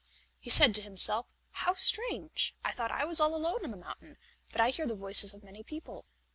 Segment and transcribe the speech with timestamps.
[0.39, 2.55] He said to himself: "How strange!
[2.65, 4.17] I thought I was all alone in the mountain,
[4.51, 6.07] but I hear the voices of many people."